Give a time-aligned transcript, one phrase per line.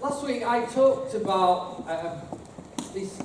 [0.00, 2.38] last week I talked about um,
[2.94, 3.18] this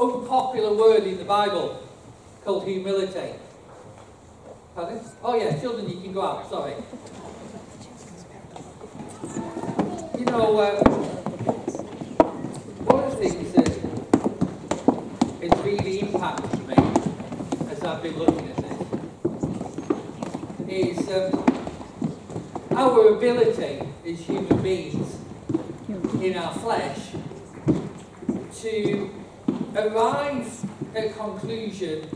[0.00, 1.86] unpopular word in the Bible
[2.44, 3.34] called humility.
[4.74, 5.00] Pardon?
[5.22, 6.48] Oh yeah, children, you can go out.
[6.48, 6.74] Sorry.
[10.18, 10.82] You know, uh,
[12.84, 13.68] one of the things that
[15.42, 16.74] has really impacted me
[17.70, 18.72] as I've been looking at this
[20.68, 21.44] is um,
[22.78, 25.21] our ability as human beings
[26.22, 26.98] in our flesh
[28.60, 29.10] to
[29.74, 30.64] arrive
[30.94, 32.08] at a conclusion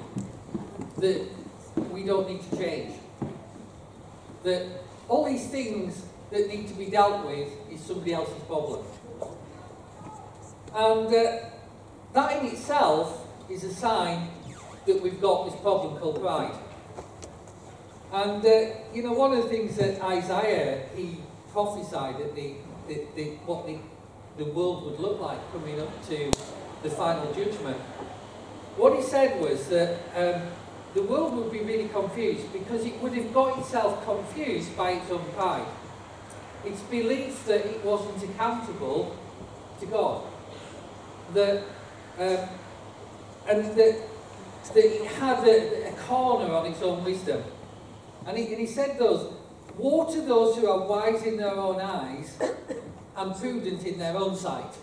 [0.98, 1.26] that
[1.90, 2.95] we don't need to change.
[4.45, 4.64] That
[5.08, 8.86] all these things that need to be dealt with is somebody else's problem.
[10.73, 11.48] And uh,
[12.12, 14.28] that in itself is a sign
[14.86, 16.54] that we've got this problem called pride.
[18.12, 21.16] And uh, you know, one of the things that Isaiah he
[21.50, 22.54] prophesied that the,
[22.86, 23.78] the, the what the,
[24.36, 26.30] the world would look like coming up to
[26.82, 27.79] the final judgment.
[28.76, 30.42] What he said was that um,
[30.95, 35.10] the world would be really confused because it would have got itself confused by its
[35.10, 35.66] own pride.
[36.64, 39.16] Its belief that it wasn't accountable
[39.80, 40.23] to God.
[41.32, 41.62] That,
[42.18, 42.48] um,
[43.48, 44.02] and that,
[44.74, 47.42] that it had a, a corner on its own wisdom.
[48.26, 49.32] And he, and he said those,
[49.79, 52.38] Woe to those who are wise in their own eyes
[53.16, 54.74] and prudent in their own sight.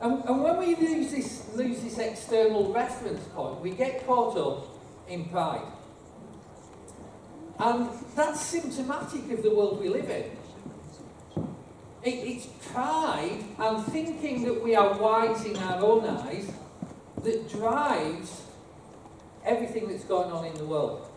[0.00, 4.68] And, and when we lose this, lose this external reference point, we get caught up
[5.08, 5.66] in pride.
[7.58, 10.24] And that's symptomatic of the world we live in.
[12.04, 16.48] It, it's pride and thinking that we are wise in our own eyes
[17.24, 18.42] that drives
[19.44, 21.08] everything that's going on in the world.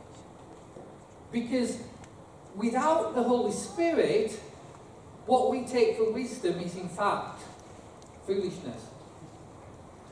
[1.32, 1.78] Because
[2.56, 4.40] without the Holy Spirit,
[5.26, 7.42] what we take for wisdom is in fact
[8.26, 8.86] foolishness.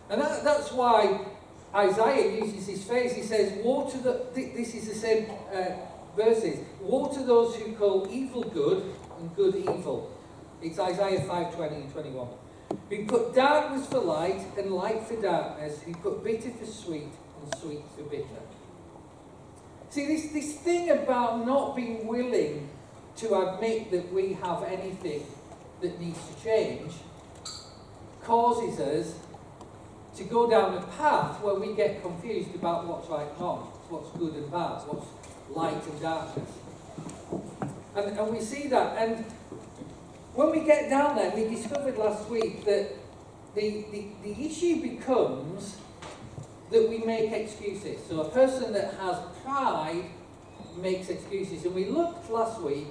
[0.10, 1.26] And that, that's why
[1.74, 3.14] Isaiah uses this phrase.
[3.14, 5.76] He says, Woe to the, this is the same uh,
[6.16, 8.84] verses, Woe to those who call evil good
[9.20, 10.12] and good evil.
[10.62, 12.28] It's Isaiah 5 20 and 21.
[12.90, 15.80] We put darkness for light and light for darkness.
[15.86, 18.42] We put bitter for sweet and sweet for bitter.
[19.90, 22.70] See, this, this thing about not being willing
[23.20, 25.26] to admit that we have anything
[25.82, 26.94] that needs to change
[28.24, 29.16] causes us
[30.16, 33.60] to go down a path where we get confused about what's right and wrong,
[33.90, 35.08] what's good and bad, what's
[35.50, 36.50] light and darkness.
[37.96, 38.98] And, and we see that.
[38.98, 39.26] And
[40.36, 42.90] when we get down there, we discovered last week that
[43.56, 45.78] the, the, the issue becomes
[46.72, 48.00] that we make excuses.
[48.08, 50.06] So a person that has pride
[50.78, 51.66] makes excuses.
[51.66, 52.88] And we looked last week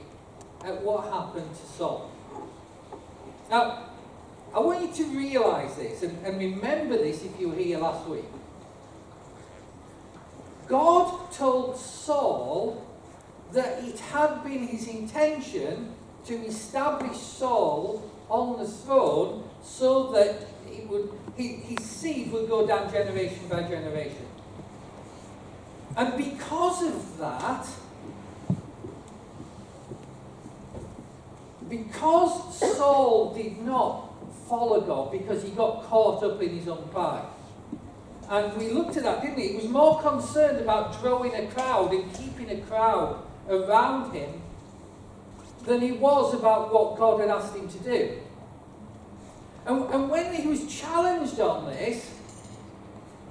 [0.65, 2.11] at what happened to Saul.
[3.51, 3.85] Now,
[4.55, 8.09] I want you to realise this and, and remember this if you were here last
[8.09, 8.25] week.
[10.67, 12.85] God told Saul
[13.53, 15.95] that it had been his intention
[16.27, 22.93] to establish Saul on the throne so that it would, his seed would go down
[22.93, 24.27] generation by generation.
[25.97, 27.67] And because of that,
[31.69, 34.15] because Saul did not
[34.49, 37.27] follow God because he got caught up in his own pride.
[38.29, 39.49] And we looked at that, didn't we?
[39.49, 44.43] He was more concerned about drawing a crowd and keeping a crowd around him
[45.65, 48.19] than he was about what God had asked him to do.
[49.67, 52.09] And, and when he was challenged on this,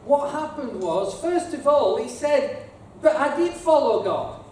[0.06, 2.70] what happened was, first of all, he said,
[3.02, 4.44] But I did follow God.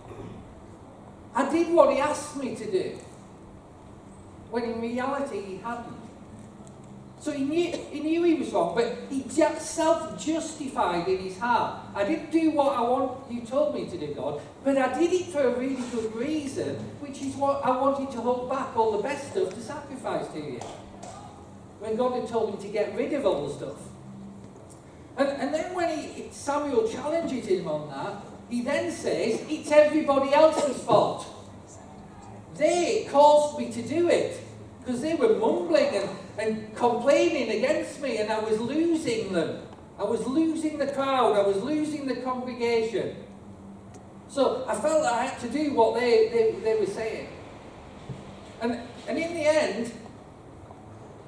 [1.33, 2.99] I did what he asked me to do.
[4.55, 5.99] When in reality, he hadn't.
[7.19, 11.81] So he knew, he knew he was wrong, but he self-justified in his heart.
[11.93, 15.11] I didn't do what I want you told me to do, God, but I did
[15.11, 18.93] it for a really good reason, which is what I wanted to hold back all
[18.95, 20.59] the best stuff to sacrifice to you.
[21.81, 23.81] When God had told him to get rid of all the stuff.
[25.17, 30.33] And, and then when he, Samuel challenges him on that, he then says, it's everybody
[30.33, 31.27] else's fault.
[32.55, 34.44] They caused me to do it
[34.85, 39.61] because they were mumbling and and complaining against me, and I was losing them.
[39.97, 43.15] I was losing the crowd, I was losing the congregation.
[44.27, 47.29] So I felt that I had to do what they, they, they were saying.
[48.61, 49.93] And, and in the end,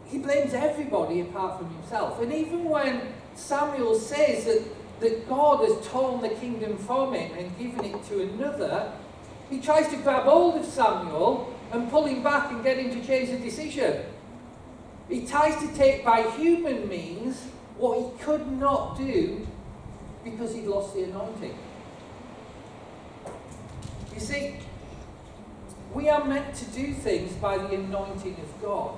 [0.06, 2.22] he blames everybody apart from himself.
[2.22, 4.64] And even when Samuel says that,
[5.00, 8.92] that God has torn the kingdom from him and given it to another,
[9.50, 13.38] he tries to grab hold of Samuel and pulling back and getting to change the
[13.38, 14.06] decision.
[15.10, 17.42] He tries to take by human means
[17.78, 19.48] what he could not do
[20.24, 21.58] because he'd lost the anointing.
[24.14, 24.56] You see,
[25.94, 28.96] we are meant to do things by the anointing of God.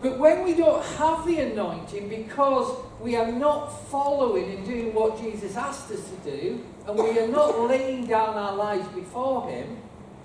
[0.00, 5.20] But when we don't have the anointing because we are not following and doing what
[5.20, 9.76] Jesus asked us to do, and we are not laying down our lives before Him,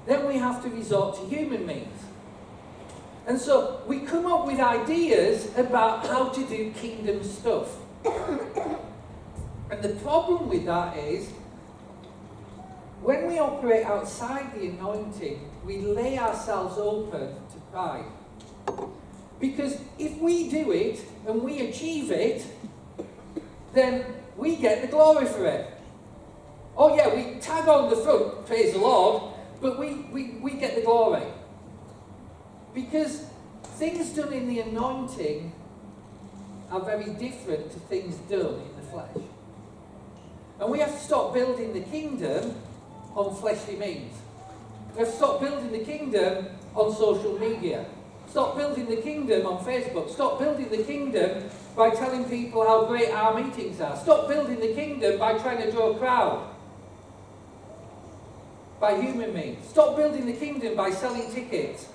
[0.05, 2.03] then we have to resort to human means.
[3.27, 7.75] And so we come up with ideas about how to do kingdom stuff.
[8.05, 11.29] and the problem with that is
[13.01, 18.05] when we operate outside the anointing, we lay ourselves open to pride.
[19.39, 22.45] Because if we do it and we achieve it,
[23.73, 24.05] then
[24.37, 25.71] we get the glory for it.
[26.77, 29.34] Oh, yeah, we tag on the front, praise the Lord,
[29.65, 31.23] but we, we, we get the glory.
[32.75, 33.25] Because
[33.63, 35.51] things done in the anointing
[36.69, 39.25] are very different to things done in the flesh.
[40.59, 42.55] And we have to stop building the kingdom
[43.15, 44.13] on fleshly means.
[44.93, 46.45] We have to stop building the kingdom
[46.75, 47.87] on social media.
[48.29, 50.11] Stop building the kingdom on Facebook.
[50.11, 53.97] Stop building the kingdom by telling people how great our meetings are.
[53.97, 56.54] Stop building the kingdom by trying to draw a crowd.
[58.79, 59.67] By human means.
[59.67, 61.87] Stop building the kingdom by selling tickets.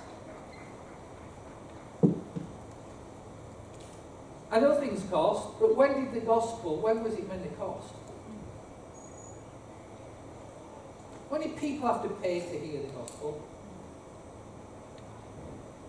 [4.51, 7.93] I know things cost, but when did the gospel, when was it meant to cost?
[11.29, 13.41] When did people have to pay to hear the gospel?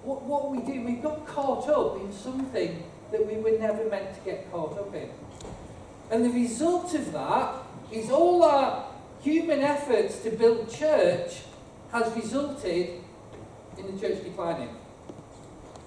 [0.05, 4.15] What, what we do, We've got caught up in something that we were never meant
[4.15, 5.11] to get caught up in.
[6.11, 7.55] And the result of that
[7.91, 8.92] is all our
[9.23, 11.43] human efforts to build church
[11.93, 12.91] has resulted
[13.79, 14.71] in the church declining.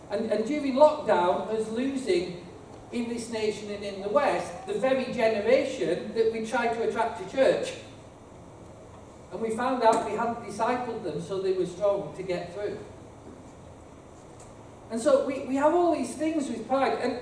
[0.09, 2.45] And, and during lockdown, us losing
[2.91, 7.23] in this nation and in the West the very generation that we tried to attract
[7.23, 7.73] to church.
[9.31, 12.77] And we found out we hadn't discipled them so they were strong to get through.
[14.91, 16.99] And so we, we have all these things with pride.
[17.01, 17.19] And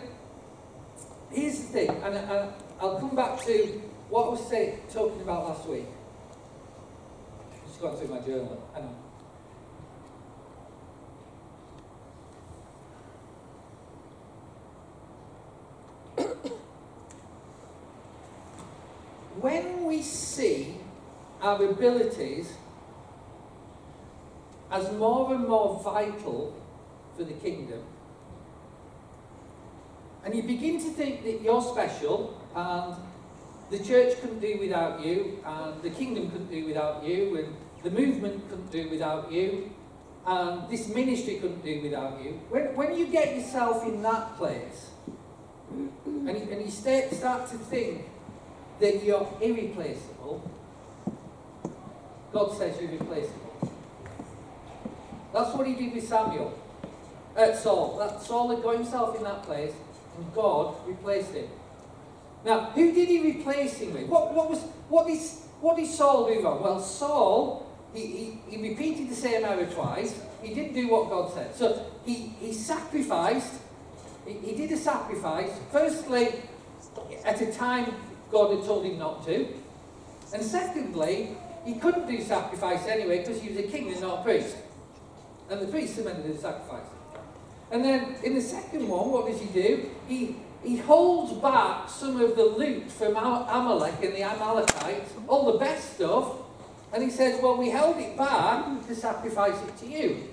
[1.31, 5.65] here's the thing, and, I'll come back to what I was say, talking about last
[5.67, 5.85] week.
[8.73, 8.95] Hang on.
[19.41, 20.77] when we see
[21.41, 22.53] our abilities
[24.71, 26.55] as more and more vital
[27.17, 27.83] for the kingdom,
[30.23, 32.95] and you begin to think that you're special and
[33.69, 37.91] the church couldn't do without you, and the kingdom couldn't do without you, and the
[37.91, 39.71] movement couldn't do without you,
[40.25, 42.39] and this ministry couldn't do without you.
[42.49, 44.89] When, when you get yourself in that place,
[45.69, 48.05] and you, and you start, start to think
[48.79, 50.49] that you're irreplaceable,
[52.31, 53.73] God says you're replaceable.
[55.33, 56.59] That's what he did with Samuel.
[57.35, 57.97] Uh, Saul.
[57.97, 59.73] That Saul had got himself in that place,
[60.17, 61.47] and God replaced him.
[62.45, 64.07] Now, who did he replace him with?
[64.07, 64.59] What, what was
[64.89, 65.19] what did,
[65.61, 66.61] what did Saul do wrong?
[66.61, 67.62] Well, Saul,
[67.93, 70.19] he, he, he repeated the same error twice.
[70.41, 71.55] He didn't do what God said.
[71.55, 73.61] So he, he sacrificed,
[74.25, 76.29] he, he did a sacrifice, firstly,
[77.23, 77.93] at a time
[78.31, 79.47] God had told him not to.
[80.33, 84.23] And secondly, he couldn't do sacrifice anyway because he was a king and not a
[84.23, 84.57] priest.
[85.49, 86.87] And the priest to do sacrifice.
[87.71, 89.89] And then in the second one, what does he do?
[90.07, 95.59] He, he holds back some of the loot from Amalek and the Amalekites, all the
[95.59, 96.37] best stuff,
[96.93, 100.29] and he says, Well, we held it back to sacrifice it to you.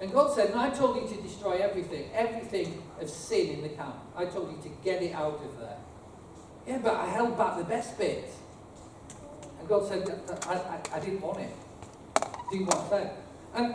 [0.00, 3.70] And God said, No, I told you to destroy everything, everything of sin in the
[3.70, 3.96] camp.
[4.16, 5.76] I told you to get it out of there.
[6.66, 8.30] Yeah, but I held back the best bit.
[9.58, 10.08] And God said,
[10.46, 11.50] I, I, I didn't want it.
[12.66, 13.16] What I said.
[13.54, 13.74] And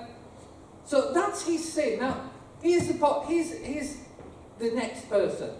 [0.85, 1.99] so that's his sin.
[1.99, 2.29] Now,
[2.61, 3.97] here's the pot, here's, here's
[4.57, 5.51] the next person.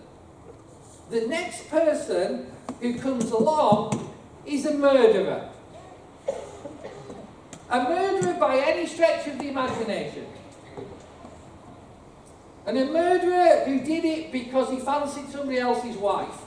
[1.09, 4.13] The next person who comes along
[4.45, 5.48] is a murderer.
[7.69, 10.25] A murderer by any stretch of the imagination.
[12.65, 16.45] And a murderer who did it because he fancied somebody else's wife.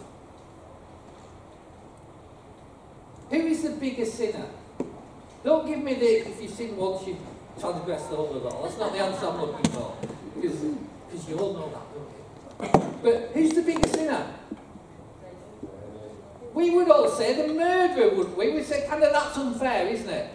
[3.30, 4.46] Who is the biggest sinner?
[5.44, 7.16] Don't give me the if you sin once you
[7.58, 8.62] transgress the whole all.
[8.62, 9.96] That's not the answer I'm looking for.
[10.34, 13.00] Because you all know that, don't you?
[13.02, 14.26] But who's the biggest sinner?
[16.54, 18.52] We would all say the murderer, wouldn't we?
[18.52, 20.30] We'd say, kind of, that's unfair, isn't it?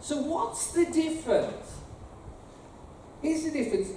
[0.00, 1.78] So, what's the difference?
[3.22, 3.90] Here's the difference.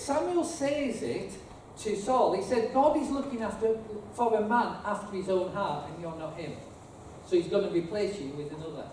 [0.00, 1.32] Samuel says it
[1.78, 2.34] to Saul.
[2.34, 3.78] He said, God is looking after
[4.14, 6.52] for a man after his own heart, and you're not him.
[7.26, 8.86] So he's going to replace you with another.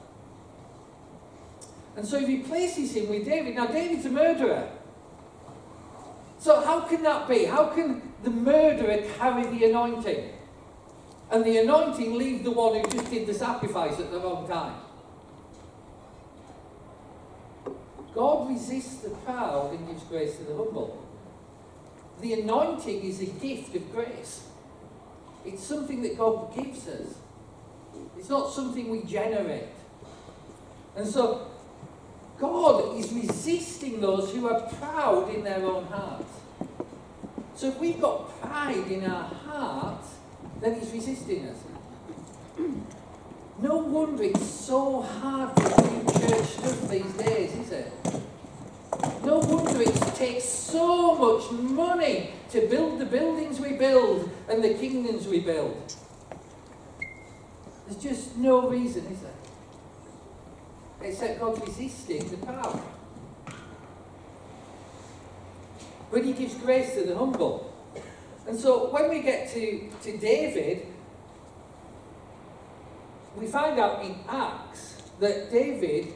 [1.96, 3.56] And so he replaces him with David.
[3.56, 4.70] Now, David's a murderer.
[6.40, 7.46] So, how can that be?
[7.46, 10.34] How can the murderer carry the anointing?
[11.32, 14.76] And the anointing leave the one who just did the sacrifice at the wrong time?
[18.16, 21.04] God resists the proud and gives grace to the humble.
[22.22, 24.48] The anointing is a gift of grace.
[25.46, 27.16] It's something that God gives us.
[28.18, 29.70] It's not something we generate.
[30.96, 31.48] And so
[32.40, 36.32] God is resisting those who are proud in their own hearts.
[37.56, 40.16] So if we've got pride in our hearts,
[40.62, 41.58] then He's resisting us.
[43.60, 47.92] No wonder it's so hard to do church stuff these days, is it?
[49.24, 54.74] No wonder it takes so much money to build the buildings we build and the
[54.74, 55.96] kingdoms we build.
[57.86, 59.32] There's just no reason, is there?
[61.02, 62.82] Except God's resisting the power.
[66.12, 67.74] But He gives grace to the humble.
[68.48, 70.88] And so when we get to, to David,
[73.36, 76.14] we find out in Acts that David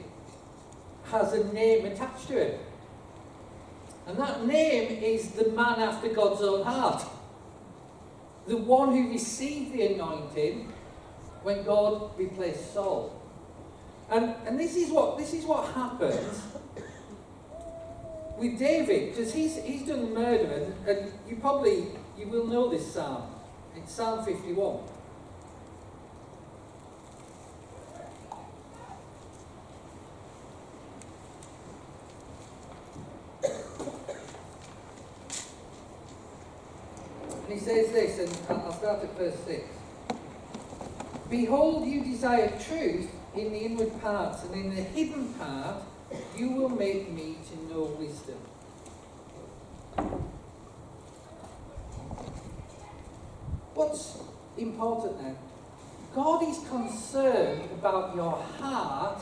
[1.05, 2.59] has a name attached to him.
[4.05, 7.03] And that name is the man after God's own heart.
[8.47, 10.71] The one who received the anointing
[11.43, 13.21] when God replaced Saul.
[14.09, 16.41] And, and this is what this is what happens
[18.37, 22.93] with David, because he's he's done murder, and, and you probably you will know this
[22.93, 23.33] psalm.
[23.75, 24.79] It's Psalm 51.
[37.67, 39.61] Says this, and I'll start at verse 6.
[41.29, 45.83] Behold, you desire truth in the inward parts, and in the hidden part
[46.37, 48.37] you will make me to know wisdom.
[53.73, 54.17] What's
[54.57, 55.37] important then?
[56.15, 58.31] God is concerned about your
[58.61, 59.21] heart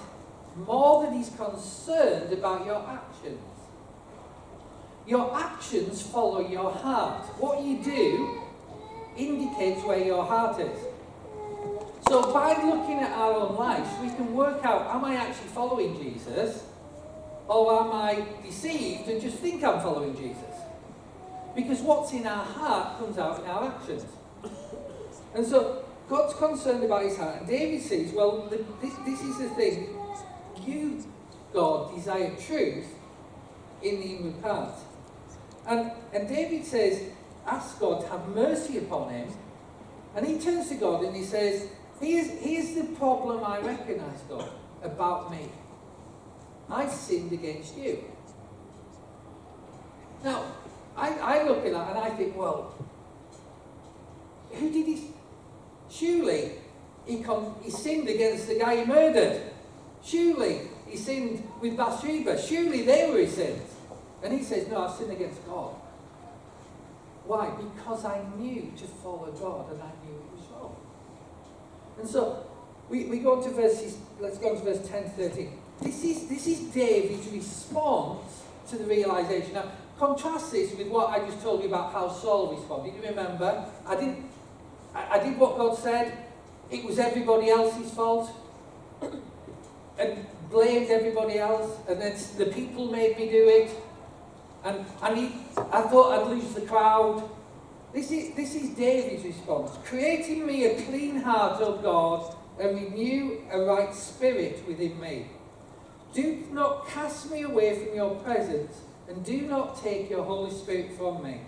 [0.55, 3.54] more than he's concerned about your actions.
[5.07, 7.25] Your actions follow your heart.
[7.39, 8.41] What you do
[9.15, 10.79] indicates where your heart is.
[12.07, 15.95] So by looking at our own lives, we can work out, am I actually following
[16.01, 16.63] Jesus?
[17.47, 20.55] Or am I deceived and just think I'm following Jesus?
[21.55, 24.05] Because what's in our heart comes out in our actions.
[25.33, 27.41] And so God's concerned about his heart.
[27.41, 29.89] And David says, well, the, this, this is the thing.
[30.65, 31.03] You,
[31.51, 32.85] God, desire truth
[33.83, 34.75] in the inward part.
[35.67, 37.01] And, and David says,
[37.45, 39.29] ask God to have mercy upon him.
[40.15, 41.67] And he turns to God and he says,
[41.99, 44.49] here's, here's the problem I recognize, God,
[44.83, 45.49] about me.
[46.69, 48.03] I've sinned against you.
[50.23, 50.45] Now,
[50.95, 52.73] I, I look at that and I think, well,
[54.53, 55.11] who did he?
[55.89, 56.51] Surely
[57.05, 57.23] he,
[57.63, 59.41] he sinned against the guy he murdered.
[60.03, 62.41] Surely he sinned with Bathsheba.
[62.41, 63.74] Surely they were his sins.
[64.23, 65.75] And he says, No, I've sinned against God.
[67.25, 67.49] Why?
[67.49, 70.75] Because I knew to follow God and I knew it was wrong.
[71.99, 72.45] And so
[72.89, 75.59] we, we go to verses, let's go to verse 10 13.
[75.81, 79.53] This is, this is David's response to the realization.
[79.53, 82.93] Now, contrast this with what I just told you about how Saul responded.
[82.95, 83.65] You remember?
[83.85, 84.29] I didn't.
[84.93, 86.17] I, I did what God said.
[86.71, 88.31] It was everybody else's fault.
[89.99, 91.77] and blamed everybody else.
[91.87, 93.71] And then the people made me do it.
[94.65, 95.25] And, and he,
[95.71, 97.29] I thought I'd lose the crowd.
[97.93, 99.71] This is, this is David's response.
[99.85, 105.27] Creating me a clean heart, O God, and renew a right spirit within me.
[106.13, 110.97] Do not cast me away from your presence, and do not take your Holy Spirit
[110.97, 111.41] from me.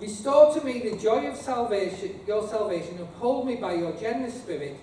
[0.00, 4.76] Restore to me the joy of salvation, your salvation, uphold me by your generous spirit,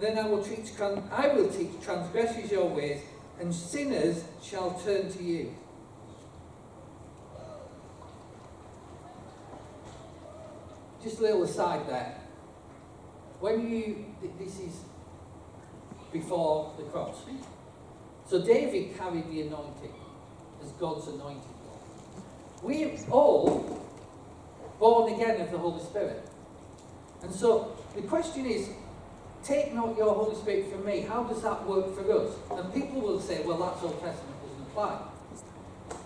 [0.00, 3.00] then I will teach, I will teach transgressors your ways,
[3.38, 5.54] and sinners shall turn to you.
[11.04, 12.16] Just a little aside there.
[13.38, 14.06] When you,
[14.38, 14.80] this is
[16.10, 17.18] before the cross.
[18.26, 19.92] So David carried the anointing
[20.62, 21.78] as God's anointed one.
[22.62, 23.86] We're all
[24.78, 26.26] born again of the Holy Spirit.
[27.22, 28.70] And so the question is,
[29.42, 31.00] take not your Holy Spirit from me.
[31.00, 32.34] How does that work for us?
[32.52, 35.00] And people will say, well, that's Old Testament, doesn't apply.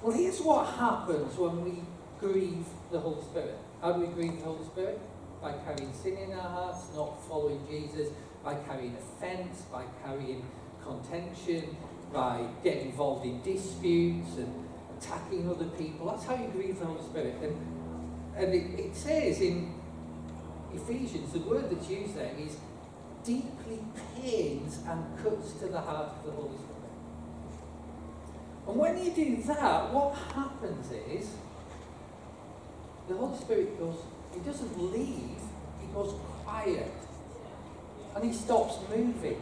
[0.03, 1.83] Well, here's what happens when we
[2.19, 3.59] grieve the Holy Spirit.
[3.83, 5.01] Do we grieve the Holy Spirit?
[5.41, 8.09] By carrying sin in our hearts, not following Jesus,
[8.45, 10.45] by carrying offence, by carrying
[10.83, 11.77] contention,
[12.13, 16.07] by getting involved in disputes and attacking other people.
[16.07, 17.37] That's how you grieve the Holy Spirit.
[17.41, 17.57] And,
[18.37, 19.75] and it, it says in
[20.75, 22.57] Ephesians, the word that's used there is
[23.25, 23.79] deeply
[24.17, 26.75] pains and cuts to the heart of the Holy Spirit.
[28.67, 31.31] And when you do that, what happens is
[33.09, 33.97] the Holy Spirit goes,
[34.35, 35.41] he doesn't leave,
[35.81, 36.93] he goes quiet.
[38.15, 39.41] And he stops moving.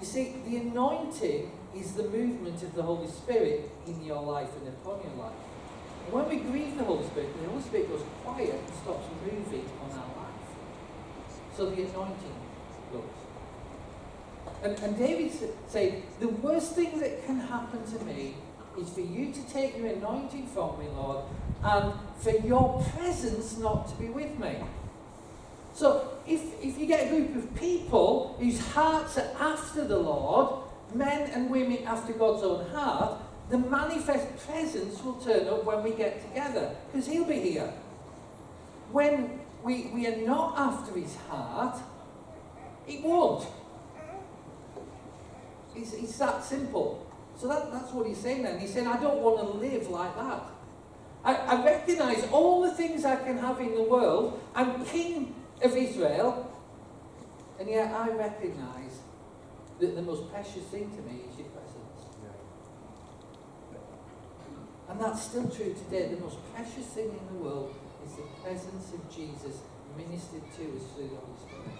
[0.00, 4.68] You see, the anointing is the movement of the Holy Spirit in your life and
[4.68, 5.32] upon your life.
[6.04, 9.64] And when we grieve the Holy Spirit, the Holy Spirit goes quiet and stops moving
[9.82, 10.46] on our life.
[11.56, 12.36] So the anointing
[12.92, 13.02] goes.
[14.62, 15.32] And, and David
[15.68, 18.34] said, the worst thing that can happen to me
[18.78, 21.24] is for you to take your anointing from me, Lord,
[21.62, 24.56] and for your presence not to be with me.
[25.74, 30.62] So if, if you get a group of people whose hearts are after the Lord,
[30.94, 35.92] men and women after God's own heart, the manifest presence will turn up when we
[35.92, 37.72] get together, because he'll be here.
[38.90, 41.78] When we, we are not after his heart,
[42.88, 43.46] it won't.
[45.76, 47.05] It's, it's that simple.
[47.36, 48.58] So that, that's what he's saying then.
[48.58, 50.42] He's saying, I don't want to live like that.
[51.24, 54.40] I, I recognize all the things I can have in the world.
[54.54, 56.50] I'm king of Israel.
[57.58, 59.00] And yet I recognize
[59.80, 61.86] that the most precious thing to me is your presence.
[64.88, 66.14] And that's still true today.
[66.14, 67.74] The most precious thing in the world
[68.04, 69.60] is the presence of Jesus
[69.96, 71.75] ministered to us through the Holy Spirit.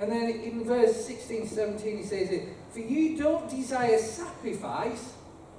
[0.00, 5.14] And then in verse 16, 17, he says it, For you don't desire sacrifice.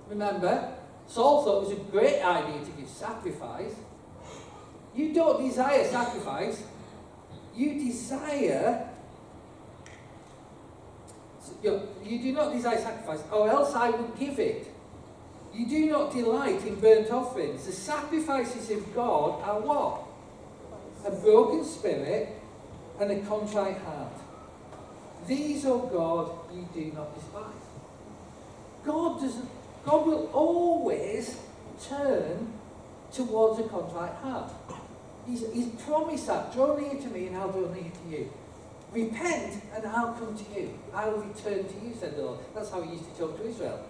[0.09, 0.73] Remember,
[1.07, 3.73] Saul thought it was a great idea to give sacrifice.
[4.93, 6.63] You don't desire sacrifice.
[7.55, 8.89] You desire,
[11.63, 14.67] you, you do not desire sacrifice, or else I would give it.
[15.53, 17.65] You do not delight in burnt offerings.
[17.65, 20.01] The sacrifices of God are what?
[21.05, 22.41] A broken spirit
[22.99, 24.13] and a contrite heart.
[25.27, 27.65] These, O oh God, you do not despise.
[28.85, 29.49] God doesn't.
[29.85, 31.39] God will always
[31.87, 32.53] turn
[33.11, 34.51] towards a contrite heart.
[35.27, 36.53] He's, he's promised that.
[36.53, 38.31] Draw near to me and I'll draw near to you.
[38.91, 40.77] Repent and I'll come to you.
[40.93, 42.39] I will return to you, said the Lord.
[42.53, 43.83] That's how he used to talk to Israel.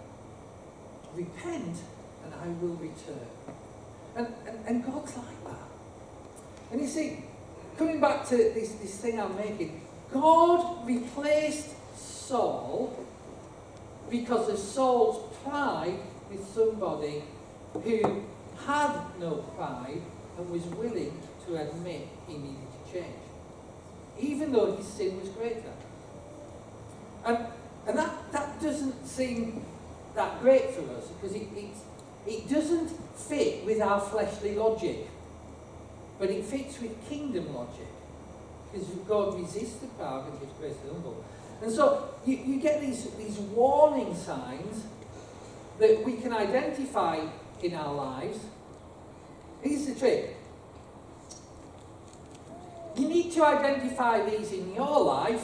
[1.14, 1.78] Repent
[2.24, 3.28] and I will return.
[4.16, 5.68] And, and, and God's like that.
[6.72, 7.24] And you see,
[7.78, 12.98] coming back to this, this thing I'm making, God replaced Saul
[14.10, 17.24] because of Saul's pride with somebody
[17.74, 18.24] who
[18.66, 20.02] had no pride
[20.38, 23.16] and was willing to admit he needed to change,
[24.20, 25.74] even though his sin was greater.
[27.26, 27.38] And,
[27.88, 29.64] and that, that doesn't seem
[30.16, 31.76] that great for us because it, it,
[32.26, 35.08] it doesn't fit with our fleshly logic,
[36.20, 37.88] but it fits with kingdom logic
[38.72, 41.24] because God resists the proud and gives grace to the humble.
[41.62, 44.84] And so you, you get these, these warning signs
[45.80, 47.22] that we can identify
[47.62, 48.40] in our lives
[49.66, 50.38] Here's the trick.
[52.96, 55.44] You need to identify these in your life,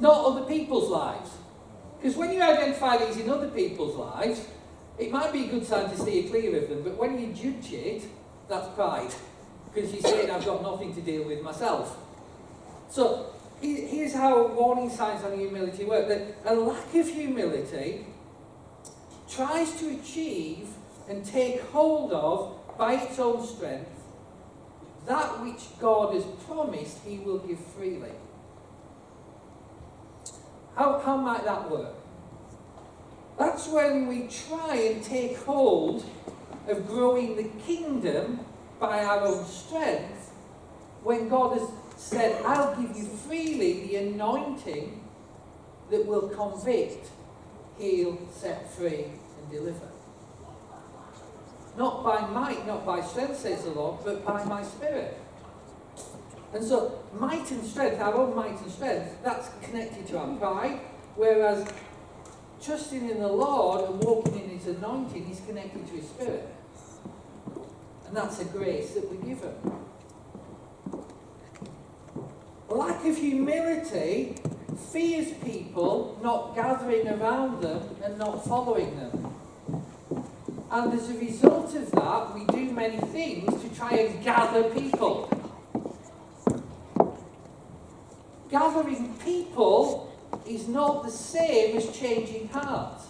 [0.00, 1.30] not other people's lives.
[2.00, 4.48] Because when you identify these in other people's lives,
[4.98, 7.72] it might be a good sign to steer clear of them, but when you judge
[7.72, 8.02] it,
[8.48, 9.14] that's pride.
[9.72, 11.96] Because you're saying, I've got nothing to deal with myself.
[12.88, 16.08] So, here's how warning signs on humility work.
[16.08, 18.06] That a lack of humility
[19.28, 20.68] tries to achieve
[21.08, 23.90] and take hold of by its own strength,
[25.06, 28.12] that which God has promised he will give freely.
[30.76, 31.94] How, how might that work?
[33.38, 36.04] That's when we try and take hold
[36.68, 38.40] of growing the kingdom
[38.80, 40.32] by our own strength,
[41.02, 45.02] when God has said, I'll give you freely the anointing
[45.90, 47.08] that will convict,
[47.78, 49.88] heal, set free, and deliver.
[51.76, 55.18] Not by might, not by strength, says the Lord, but by my spirit.
[56.52, 60.80] And so, might and strength, our own might and strength, that's connected to our pride,
[61.16, 61.68] whereas
[62.62, 66.53] trusting in the Lord and walking in His anointing is connected to His Spirit.
[68.06, 69.44] And that's a grace that we give.
[72.68, 74.36] A lack of humility
[74.90, 79.34] fears people not gathering around them and not following them.
[80.70, 85.30] And as a result of that, we do many things to try and gather people.
[88.50, 90.12] Gathering people
[90.46, 93.04] is not the same as changing hearts.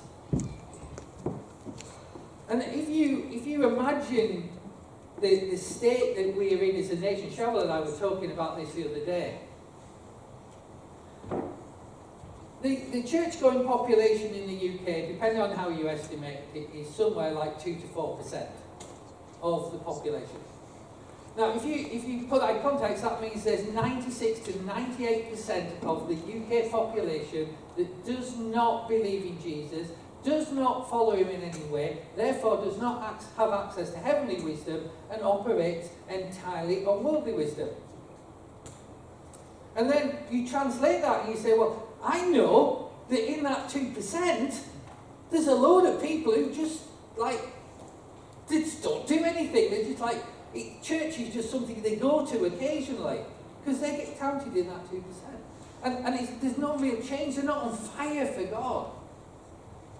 [2.48, 4.50] And if you if you imagine
[5.20, 8.31] the, the state that we are in as a nation, Cheryl and I were talking
[8.31, 9.38] about this the other day.
[12.62, 16.88] The, the church going population in the UK, depending on how you estimate it, is
[16.94, 18.46] somewhere like 2 to 4%
[19.42, 20.40] of the population.
[21.37, 25.85] Now, if you, if you put that in context, that means there's 96 to 98%
[25.85, 29.88] of the UK population that does not believe in Jesus,
[30.24, 34.88] does not follow him in any way, therefore does not have access to heavenly wisdom
[35.10, 37.68] and operates entirely on worldly wisdom.
[39.76, 44.58] And then you translate that and you say, well, I know that in that 2%,
[45.30, 46.82] there's a load of people who just,
[47.16, 47.40] like,
[48.48, 49.70] just don't do anything.
[49.70, 50.22] They're just like,
[50.54, 53.20] it, church is just something they go to occasionally
[53.62, 55.02] because they get counted in that 2%.
[55.82, 57.37] And, and there's no real change.
[57.37, 58.90] They're not on fire for God.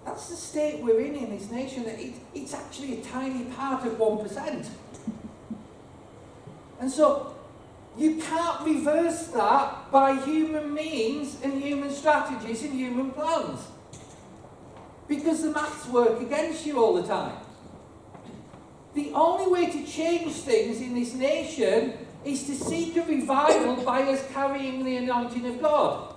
[0.05, 1.85] That's the state we're in in this nation.
[1.87, 4.67] It, it's actually a tiny part of 1%.
[6.79, 7.35] And so
[7.97, 13.61] you can't reverse that by human means and human strategies and human plans.
[15.07, 17.37] Because the maths work against you all the time.
[18.93, 24.03] The only way to change things in this nation is to seek a revival by
[24.03, 26.15] us carrying the anointing of God.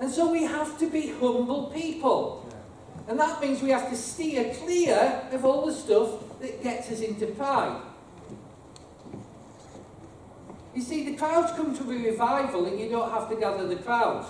[0.00, 2.47] And so we have to be humble people.
[3.08, 7.00] And that means we have to steer clear of all the stuff that gets us
[7.00, 7.80] into pride.
[10.74, 13.76] You see, the crowds come to a revival and you don't have to gather the
[13.76, 14.28] crowds.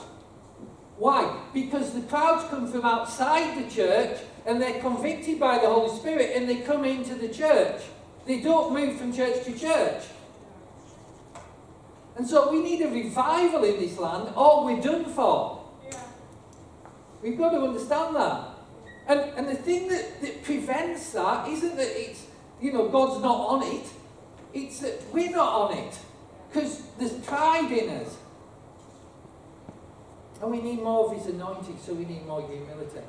[0.96, 1.40] Why?
[1.52, 6.36] Because the crowds come from outside the church and they're convicted by the Holy Spirit
[6.36, 7.82] and they come into the church.
[8.26, 10.04] They don't move from church to church.
[12.16, 15.64] And so we need a revival in this land or we're done for.
[15.84, 16.00] Yeah.
[17.22, 18.47] We've got to understand that.
[19.08, 22.26] And, and the thing that, that prevents that isn't that it's,
[22.60, 23.86] you know, God's not on it.
[24.52, 25.98] It's that we're not on it.
[26.48, 28.16] Because there's pride in us.
[30.42, 33.00] And we need more of his anointing, so we need more humility.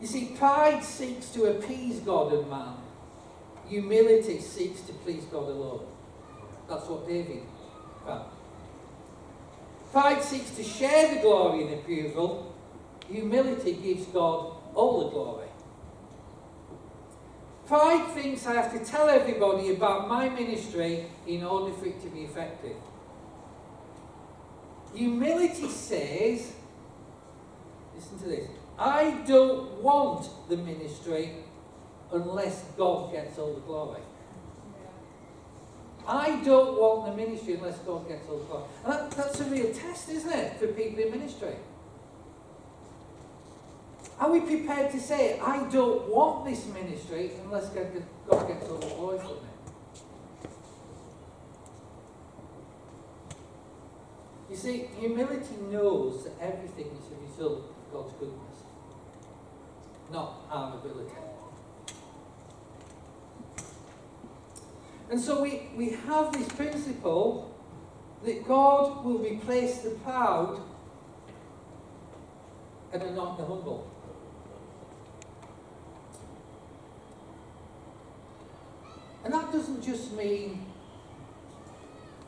[0.00, 2.74] You see, pride seeks to appease God and man.
[3.68, 5.86] Humility seeks to please God alone.
[6.68, 7.42] That's what David.
[9.92, 12.54] Pride seeks to share the glory and approval.
[13.08, 15.48] Humility gives God all the glory.
[17.66, 22.08] Pride thinks I have to tell everybody about my ministry in order for it to
[22.08, 22.76] be effective.
[24.94, 26.52] Humility says,
[27.94, 28.48] listen to this,
[28.78, 31.32] I don't want the ministry
[32.12, 34.00] unless God gets all the glory.
[36.06, 38.64] I don't want the ministry unless God gets all glory.
[38.84, 41.54] And that, that's a real test, isn't it, for people in ministry?
[44.18, 48.86] Are we prepared to say, I don't want this ministry unless God gets all the
[48.86, 49.50] glory from it?
[54.50, 58.64] You see, humility knows that everything is a result of God's goodness,
[60.12, 61.14] not our ability.
[65.10, 67.52] And so we, we have this principle
[68.24, 70.62] that God will replace the proud
[72.92, 73.90] and anoint the humble.
[79.24, 80.64] And that doesn't just mean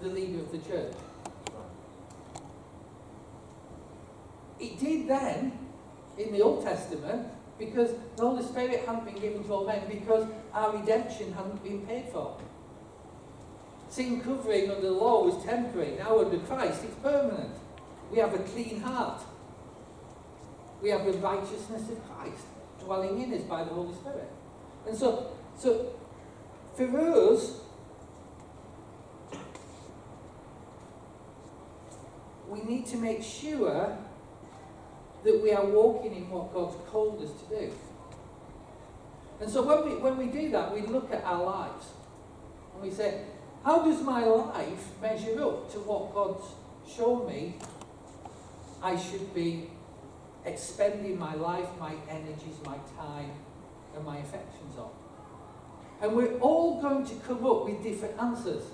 [0.00, 0.94] the leader of the church.
[4.58, 5.58] It did then,
[6.18, 10.26] in the Old Testament, because the Holy Spirit hadn't been given to all men, because
[10.52, 12.36] our redemption hadn't been paid for.
[13.92, 15.96] Sin covering under the law was temporary.
[15.98, 17.54] Now under Christ, it's permanent.
[18.10, 19.20] We have a clean heart.
[20.80, 22.46] We have the righteousness of Christ
[22.80, 24.30] dwelling in us by the Holy Spirit.
[24.88, 25.92] And so, so
[26.74, 27.60] for us,
[32.48, 33.98] we need to make sure
[35.22, 37.72] that we are walking in what God's called us to do.
[39.38, 41.88] And so when we, when we do that, we look at our lives
[42.72, 43.26] and we say,
[43.64, 46.44] how does my life measure up to what God's
[46.88, 47.54] shown me
[48.82, 49.70] I should be
[50.44, 53.30] expending my life, my energies, my time,
[53.94, 54.90] and my affections on?
[56.00, 58.64] And we're all going to come up with different answers.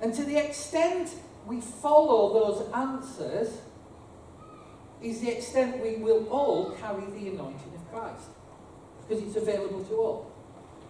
[0.00, 1.10] And to the extent
[1.46, 3.60] we follow those answers,
[5.02, 8.28] is the extent we will all carry the anointing of Christ.
[9.06, 10.32] Because it's available to all.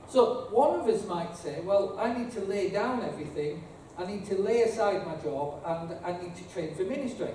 [0.08, 3.62] So one of us might say, well, I need to lay down everything,
[3.98, 7.30] I need to lay aside my job, and I need to train for ministry.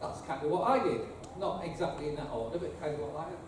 [0.00, 1.00] That's kind of what I did.
[1.38, 3.38] Not exactly in that order, but kind of what I did.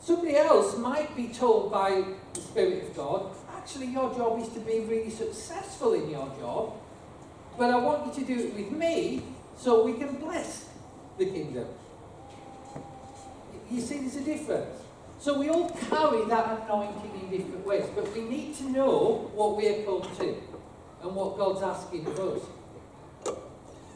[0.00, 4.60] Somebody else might be told by the Spirit of God, actually, your job is to
[4.60, 6.72] be really successful in your job,
[7.56, 9.22] but I want you to do it with me
[9.56, 10.68] so we can bless
[11.18, 11.66] the kingdom.
[13.70, 14.82] You see, there's a difference.
[15.20, 19.54] So we all carry that anointing in different ways, but we need to know what
[19.54, 20.34] we're called to
[21.02, 22.42] and what God's asking of us.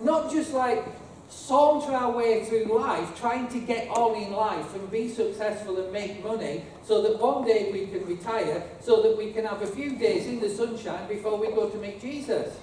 [0.02, 0.84] Not just like
[1.30, 5.90] saunter our way through life, trying to get on in life and be successful and
[5.90, 9.66] make money so that one day we can retire, so that we can have a
[9.66, 12.54] few days in the sunshine before we go to meet Jesus.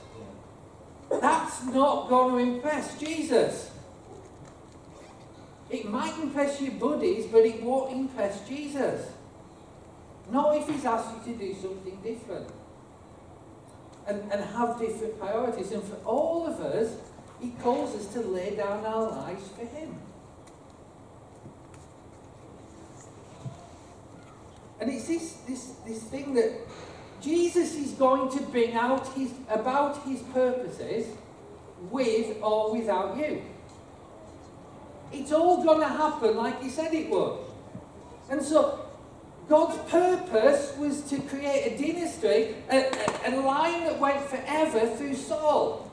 [1.19, 3.70] That's not going to impress Jesus.
[5.71, 9.09] It might impress your buddies, but it won't impress Jesus.
[10.29, 12.49] Not if he's asked you to do something different
[14.05, 15.71] and, and have different priorities.
[15.71, 16.97] And for all of us,
[17.39, 19.95] he calls us to lay down our lives for him.
[24.81, 26.51] And it's this, this, this thing that
[27.21, 31.07] Jesus is going to bring out his, about his purposes
[31.89, 33.43] with or without you.
[35.13, 37.37] It's all going to happen like he said it would.
[38.29, 38.79] And so
[39.49, 42.89] God's purpose was to create a dynasty, a,
[43.25, 45.91] a, a, line that went forever through Saul.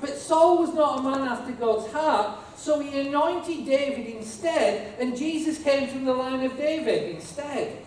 [0.00, 5.16] But Saul was not a man after God's heart, so he anointed David instead, and
[5.16, 7.78] Jesus came from the line of David instead.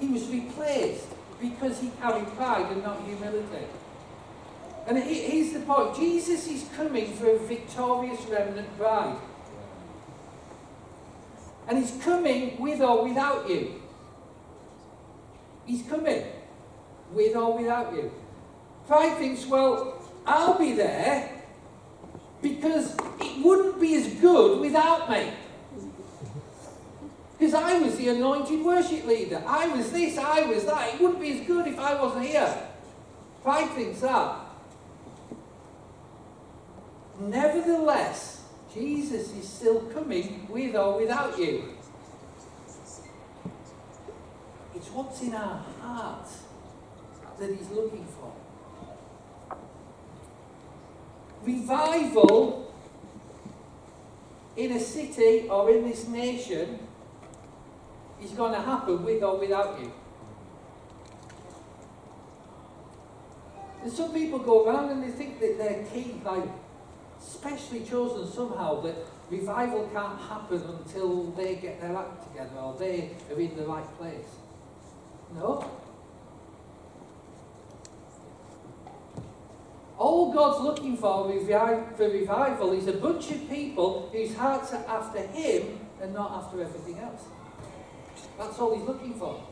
[0.00, 1.06] He was replaced
[1.40, 3.66] because he carried pride and not humility.
[4.86, 9.16] And here's the point Jesus is coming for a victorious remnant bride.
[11.68, 13.80] And he's coming with or without you.
[15.64, 16.24] He's coming
[17.12, 18.12] with or without you.
[18.88, 21.30] Pride thinks, well, I'll be there
[22.40, 25.30] because it wouldn't be as good without me.
[27.38, 29.42] Because I was the anointed worship leader.
[29.44, 30.94] I was this, I was that.
[30.94, 32.68] It wouldn't be as good if I wasn't here.
[33.42, 34.36] Pride thinks that.
[37.20, 41.74] Nevertheless, Jesus is still coming with or without you.
[44.74, 46.42] It's what's in our hearts
[47.38, 48.32] that he's looking for.
[51.44, 52.72] Revival
[54.56, 56.78] in a city or in this nation
[58.22, 59.92] is going to happen with or without you.
[63.82, 66.44] And some people go around and they think that they're key, like
[67.22, 68.96] specially chosen somehow that
[69.30, 73.98] revival can't happen until they get their act together or they are in the right
[73.98, 74.28] place.
[75.34, 75.70] No.
[79.98, 81.30] All God's looking for
[81.96, 86.60] for revival is a bunch of people whose hearts are after Him and not after
[86.60, 87.22] everything else.
[88.36, 89.42] That's all He's looking for.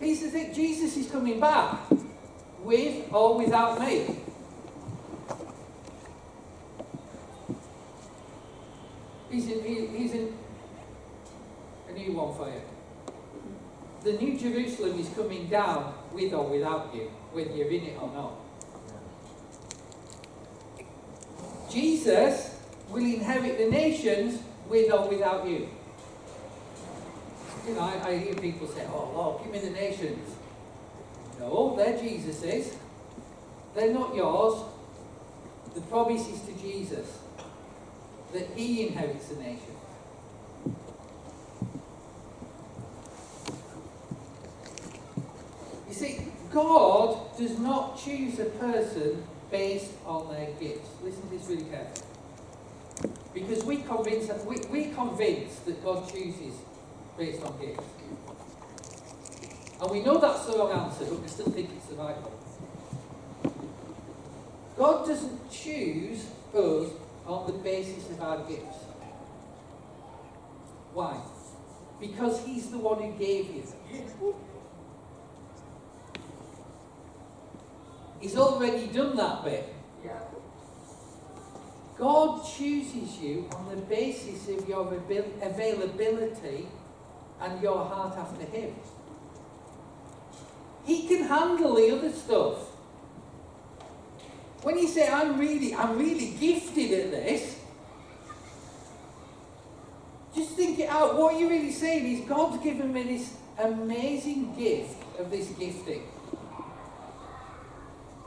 [0.00, 1.78] He's the thing, Jesus is coming back
[2.62, 4.06] with or without me.
[9.38, 10.36] He's in, he, he's in
[11.88, 12.60] a new one for you.
[14.02, 18.10] The New Jerusalem is coming down with or without you, whether you're in it or
[18.12, 18.32] not.
[21.70, 25.68] Jesus will inherit the nations with or without you.
[27.68, 30.34] You know, I, I hear people say, oh Lord, give me the nations.
[31.38, 32.76] No, they're Jesus's.
[33.76, 34.64] They're not yours.
[35.76, 37.18] The promise is to Jesus
[38.32, 39.74] that he inherits the nation.
[45.88, 50.88] You see, God does not choose a person based on their gifts.
[51.02, 52.06] Listen to this really carefully.
[53.32, 56.54] Because we convince we, we convince that God chooses
[57.16, 57.84] based on gifts.
[59.80, 62.32] And we know that's the wrong answer, but we still think it's the right one.
[64.76, 66.90] God doesn't choose us
[67.28, 68.78] on the basis of our gifts.
[70.94, 71.20] Why?
[72.00, 74.34] Because He's the one who gave you.
[78.20, 79.74] He's already done that bit.
[81.96, 84.86] God chooses you on the basis of your
[85.42, 86.68] availability
[87.40, 88.74] and your heart after Him.
[90.84, 92.77] He can handle the other stuff.
[94.62, 97.58] When you say, I'm really, I'm really gifted at this,
[100.34, 101.16] just think it out.
[101.16, 106.02] What you're really saying is God's given me this amazing gift of this gifting.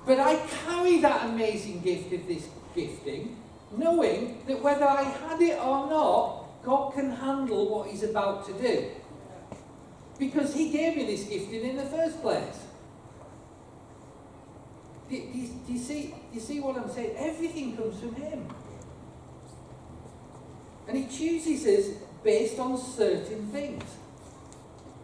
[0.05, 3.37] But I carry that amazing gift of this gifting,
[3.77, 8.53] knowing that whether I had it or not, God can handle what He's about to
[8.53, 8.89] do.
[10.17, 12.65] Because He gave me this gifting in the first place.
[15.11, 17.15] Do, do, you, do, you see, do you see what I'm saying?
[17.17, 18.47] Everything comes from Him.
[20.87, 23.83] And He chooses us based on certain things.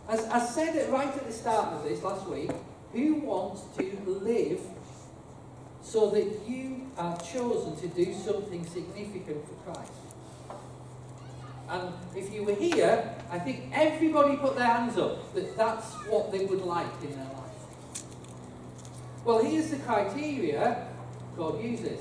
[0.08, 2.50] As I said it right at the start of this last week,
[2.94, 4.62] who wants to live
[5.82, 9.92] so that you are chosen to do something significant for Christ?
[11.70, 16.32] And if you were here, I think everybody put their hands up that that's what
[16.32, 17.37] they would like in their life.
[19.28, 20.88] Well, here's the criteria
[21.36, 22.00] God uses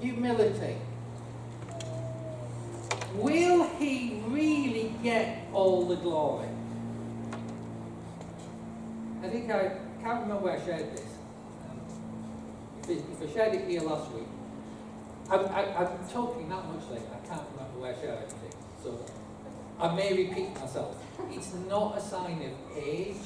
[0.00, 0.76] humility.
[3.16, 6.48] Will he really get all the glory?
[9.22, 11.04] I think I can't remember where I shared this.
[12.88, 14.24] If, I shared it here last week,
[15.30, 18.56] I'm, I, I'm talking that much later, I can't remember where I shared it.
[18.82, 19.04] So
[19.78, 21.03] I may repeat myself.
[21.30, 23.16] It's not a sign of age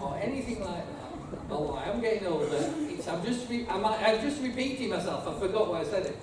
[0.00, 1.38] or anything like that.
[1.50, 2.46] Oh, I am getting older.
[2.50, 5.26] It's, I'm just, re- I'm, I'm just repeating myself.
[5.26, 6.16] I forgot where I said it.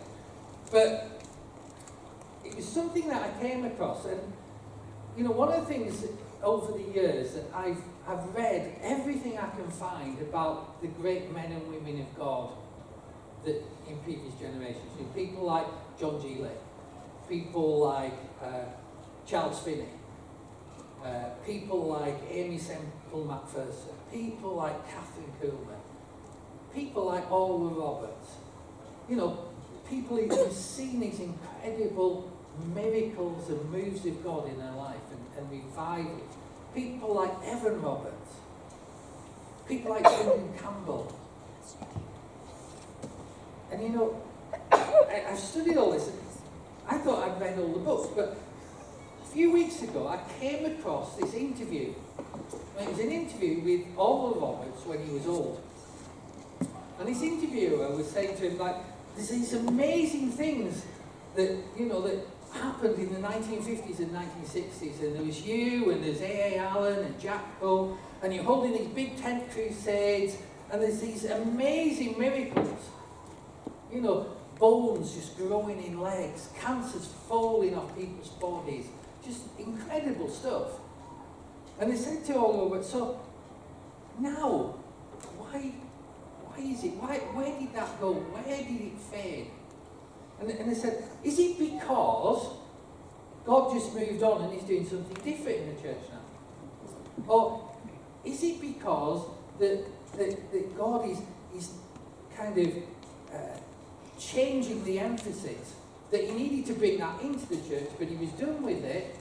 [0.71, 1.21] But
[2.45, 4.21] it was something that I came across, and
[5.17, 6.05] you know, one of the things
[6.43, 11.51] over the years that I've I've read everything I can find about the great men
[11.51, 12.51] and women of God
[13.45, 14.91] that in previous generations.
[15.15, 15.67] People like
[15.99, 16.39] John G.
[16.39, 16.51] Lake,
[17.27, 18.65] people like uh,
[19.25, 19.85] Charles Finney,
[21.03, 25.79] uh, people like Aimee Semple McPherson, people like Kathryn Kuhlman,
[26.73, 28.31] people like Oral Roberts.
[29.07, 29.49] You know,
[29.89, 32.31] people who've seen these incredible
[32.75, 36.35] miracles and moves of God in their life and, and revivals.
[36.75, 38.35] People like Evan Roberts,
[39.67, 41.15] people like Brendan Campbell.
[43.71, 44.21] And you know,
[44.71, 46.11] I, I've studied all this.
[46.87, 48.37] I thought I'd read all the books, but
[49.29, 51.93] a few weeks ago I came across this interview.
[52.79, 55.61] It was an interview with Oral Roberts when he was old.
[56.97, 58.75] And this interviewer was saying to him, like,
[59.15, 60.83] there's these amazing things
[61.35, 65.03] that, you know, that happened in the 1950s and 1960s.
[65.03, 66.57] And there was you, and there's A.A.
[66.57, 70.37] Allen and Jack Coe, and you're holding these big tent crusades,
[70.71, 72.89] and there's these amazing miracles.
[73.93, 74.25] You know,
[74.57, 78.85] bones just growing in legs, cancers falling off people's bodies,
[79.25, 80.79] just incredible stuff.
[81.79, 83.19] And they said to all over, so
[84.19, 84.75] now,
[85.37, 85.71] why,
[86.45, 88.13] why is it, why, where did that go?
[88.13, 89.47] Where did it fade?
[90.39, 92.47] And, and they said, is it because
[93.45, 97.33] God just moved on and he's doing something different in the church now?
[97.33, 97.69] Or
[98.25, 99.23] is it because
[99.59, 99.85] that,
[100.17, 101.19] that, that God is,
[101.55, 101.71] is
[102.35, 102.67] kind of
[103.33, 103.57] uh,
[104.19, 105.75] changing the emphasis?
[106.11, 109.15] That he needed to bring that into the church, but he was done with it.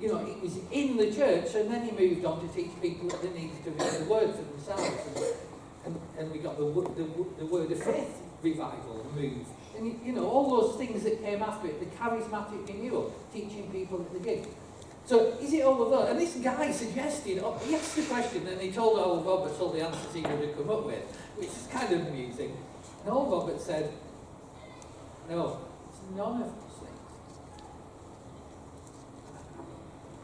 [0.00, 3.08] You know, it was in the church, and then he moved on to teach people
[3.08, 5.06] that they needed to read the word for themselves.
[5.16, 5.26] And,
[5.86, 10.26] and, and we got the, the, the word of faith revival move and you, know,
[10.28, 14.48] all those things that came after it, the charismatic renewal, teaching people the gift.
[15.04, 16.10] So is it all of that?
[16.10, 19.70] And this guy suggested, oh, he asked the question and he told Oral Roberts all
[19.70, 21.02] the answers he would have come up with,
[21.36, 22.56] which is kind of amusing.
[23.04, 23.92] And Oral Roberts said,
[25.28, 25.60] no,
[26.14, 27.00] none of those things.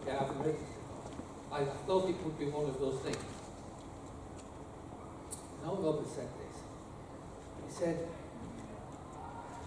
[0.06, 0.60] Yeah, I've read it.
[1.52, 3.24] I thought it would be one of those things.
[5.62, 6.62] And Oral Roberts said this.
[7.66, 8.08] He said,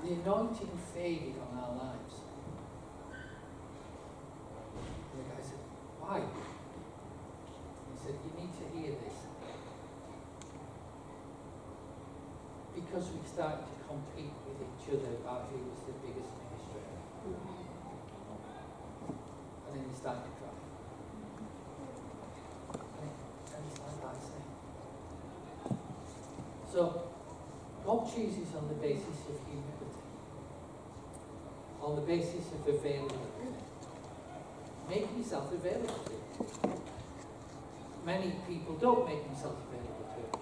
[0.06, 2.16] the anointing faded on our lives.
[5.10, 5.62] And the guy said,
[6.00, 6.22] Why?
[7.90, 9.18] He said, You need to hear this.
[12.76, 16.82] Because we started compete with each other about who was the biggest minister.
[19.66, 20.54] And then he started to cry.
[22.74, 23.18] And, it,
[23.56, 24.42] and it's like I say.
[26.72, 27.14] So,
[27.86, 29.76] God chooses on the basis of humility
[31.86, 33.22] on the basis of availability.
[34.90, 35.94] Make yourself available.
[38.04, 40.36] Many people don't make themselves available to it.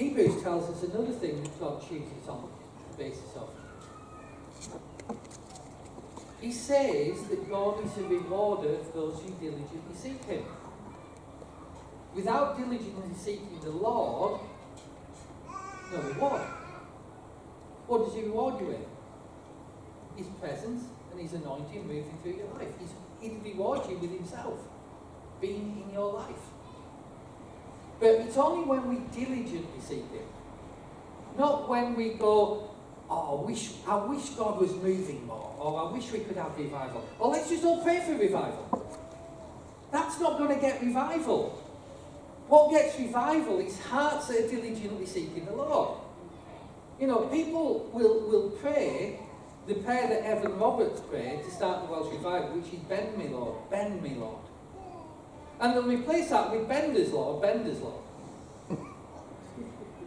[0.00, 2.48] Hebrews tells us another thing that God chooses on
[2.90, 3.50] the basis of.
[6.40, 10.44] he says that God is a rewarder of those who diligently seek him.
[12.14, 14.40] Without diligently seeking the Lord,
[15.92, 16.40] no reward.
[17.86, 18.86] What does he reward you with?
[20.16, 22.72] His presence and his anointing moving through your life.
[22.80, 24.60] He's, he'll reward you with himself
[25.42, 26.59] being in your life.
[28.00, 30.24] But it's only when we diligently seek him.
[31.38, 32.70] Not when we go,
[33.10, 36.56] oh, I wish, I wish God was moving more, or I wish we could have
[36.56, 37.06] revival.
[37.18, 38.88] Or let's just all pray for revival.
[39.92, 41.62] That's not going to get revival.
[42.48, 45.98] What gets revival is hearts that are diligently seeking the Lord.
[46.98, 49.20] You know, people will, will pray
[49.66, 53.28] the prayer that Evan Roberts prayed to start the Welsh revival, which is Bend me,
[53.28, 54.40] Lord, bend me, Lord.
[55.60, 58.00] And they'll replace that with Bender's Lord, Bender's Lord.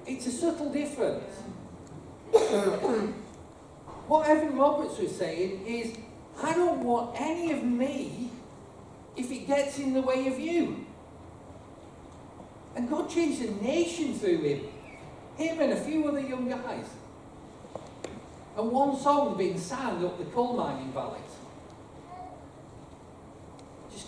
[0.06, 1.32] It's a subtle difference.
[4.08, 5.96] what Evan Roberts was saying is,
[6.42, 8.32] I don't want any of me
[9.16, 10.86] if it gets in the way of you.
[12.76, 14.62] And God changed the nation through him.
[15.38, 16.86] Him and a few other young guys.
[18.58, 21.22] And one song being sang up the coal mining valleys.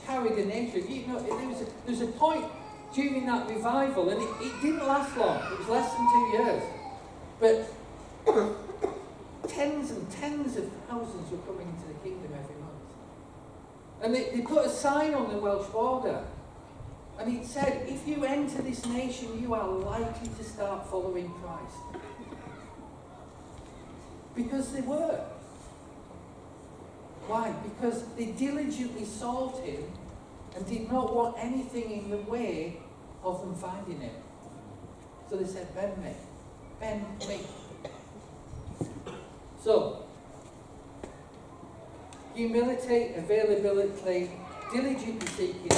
[0.05, 0.85] Carried the nation.
[0.89, 2.45] You know, there was a, there was a point
[2.93, 5.41] during that revival, and it, it didn't last long.
[5.51, 6.63] It was less than two years.
[7.39, 7.67] But
[9.49, 12.73] tens and tens of thousands were coming into the kingdom every month.
[14.01, 16.23] And they, they put a sign on the Welsh border
[17.17, 22.03] and it said, if you enter this nation, you are likely to start following Christ.
[24.35, 25.21] Because they were.
[27.27, 27.51] Why?
[27.63, 29.83] Because they diligently sought him
[30.55, 32.77] and did not want anything in the way
[33.23, 34.15] of them finding him.
[35.29, 36.11] So they said, Ben me.
[36.79, 37.41] Ben me.
[39.59, 40.05] So,
[42.35, 44.29] humility, availability,
[44.71, 45.71] diligently seeking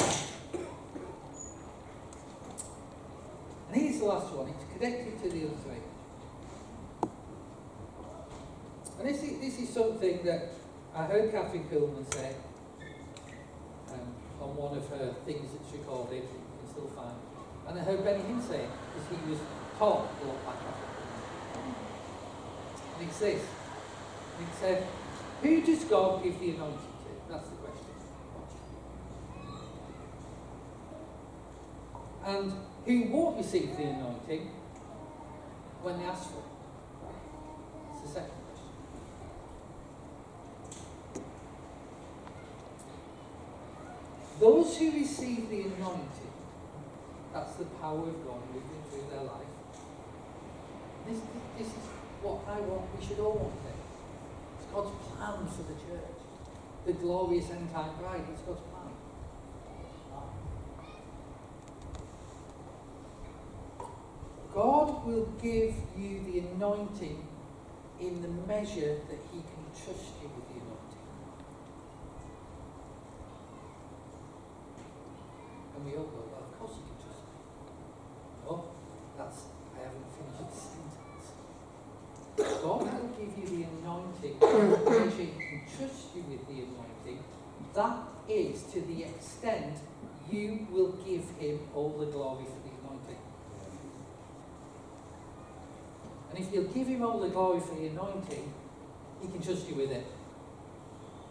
[3.69, 4.49] And here's the last one.
[4.49, 5.81] It's connected to the other three.
[8.99, 10.53] And this is, this is something that
[10.97, 12.33] I heard Kathryn Kuhlman say
[13.93, 17.13] um, on one of her things that she called it, you can still find.
[17.67, 19.39] And I heard Benny Hinn say it, because he was
[19.77, 20.57] taught a lot back
[22.97, 23.45] And it's this.
[24.39, 24.87] And it said,
[25.43, 27.11] who does God give the anointing to?
[27.29, 27.93] That's the question.
[32.25, 32.53] And
[32.85, 34.49] who won't receive the anointing
[35.83, 36.45] when they ask for it?
[37.85, 38.37] That's the second question.
[44.39, 46.33] Those who receive the anointing,
[47.33, 49.47] that's the power of God moving through their life.
[51.07, 51.17] This,
[51.57, 51.83] this is
[52.21, 53.75] what I want, we should all want it.
[54.59, 56.17] It's God's plan for the church.
[56.85, 58.77] The glorious end time bride, it's God's plan.
[64.53, 67.27] God will give you the anointing
[67.99, 70.76] in the measure that He can trust you with the anointing.
[75.95, 77.39] Of course He can trust me.
[78.49, 78.63] Oh,
[79.17, 79.39] that's,
[79.75, 81.25] I haven't finished the sentence.
[82.61, 87.23] God will give you the anointing measure He can trust you with the anointing.
[87.73, 89.77] That is to the extent
[90.31, 93.21] you will give Him all the glory for the anointing.
[96.37, 98.53] And if you'll give him all the glory for the anointing,
[99.21, 100.05] he can trust you with it.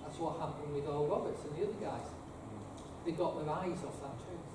[0.03, 2.09] That's what happened with Oral Roberts and the other guys.
[3.05, 4.46] They got their eyes off that truth.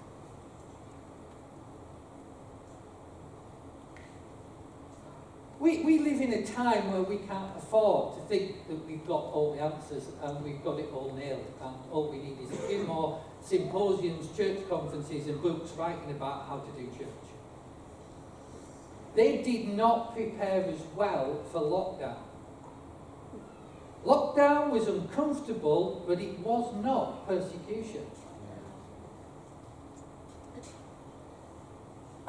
[5.61, 9.25] we, we live in a time where we can't afford to think that we've got
[9.31, 12.61] all the answers and we've got it all nailed and all we need is a
[12.63, 17.07] few more symposiums, church conferences and books writing about how to do church.
[19.15, 22.17] They did not prepare us well for lockdown.
[24.03, 28.07] Lockdown was uncomfortable, but it was not persecution.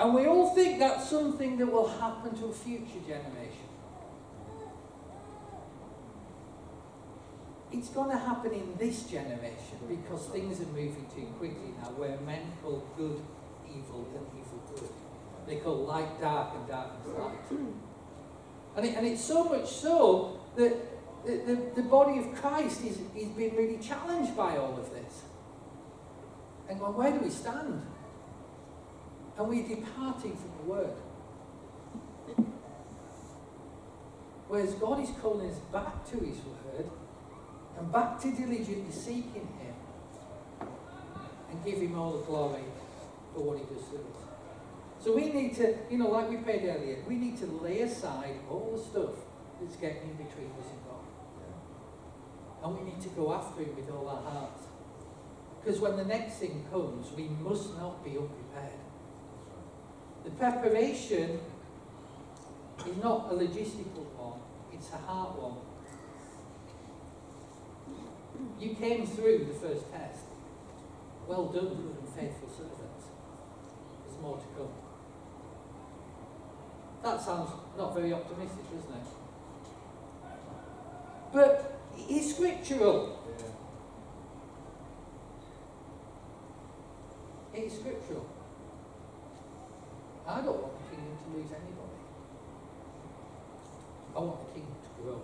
[0.02, 3.68] And we all think that's something that will happen to a future generation.
[7.70, 12.18] It's going to happen in this generation because things are moving too quickly now, where
[12.26, 13.22] men call good
[13.70, 14.90] evil and evil good.
[15.46, 17.60] They call light dark and darkness light.
[18.76, 20.74] And, it, and it's so much so that
[21.24, 25.22] the, the, the body of Christ is, is being really challenged by all of this.
[26.68, 27.86] And going, where do we stand?
[29.38, 30.96] And we're departing from the word.
[34.48, 36.90] Whereas God is calling us back to his word
[37.78, 40.68] And back to diligently seeking Him
[41.50, 42.62] and give Him all the glory
[43.34, 44.22] for what He does to us.
[45.00, 48.40] So we need to, you know, like we prayed earlier, we need to lay aside
[48.50, 49.16] all the stuff
[49.60, 51.02] that's getting in between us and God.
[52.62, 54.64] And we need to go after Him with all our hearts.
[55.64, 58.78] Because when the next thing comes, we must not be unprepared.
[60.24, 61.40] The preparation
[62.86, 64.40] is not a logistical one,
[64.72, 65.56] it's a heart one.
[68.58, 70.20] You came through the first test.
[71.26, 73.06] Well done, good and faithful servants.
[74.04, 74.68] There's more to come.
[77.02, 79.06] That sounds not very optimistic, doesn't it?
[81.32, 83.18] But it's scriptural.
[87.52, 88.26] It's scriptural.
[90.26, 92.00] I don't want the kingdom to lose anybody.
[94.14, 95.22] I want the kingdom to grow.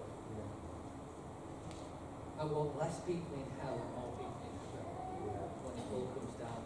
[2.48, 4.88] I want less people in hell and more people in heaven
[5.60, 6.64] when it all comes down.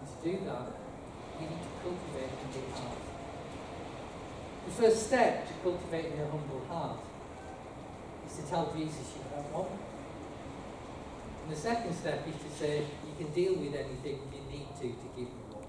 [0.00, 0.66] And to do that,
[1.36, 3.04] we need to cultivate a humble heart.
[4.64, 7.04] The first step to cultivating a humble heart
[8.24, 9.76] is to tell Jesus you don't want.
[11.44, 14.88] And the second step is to say you can deal with anything you need to
[14.88, 15.68] to give him one.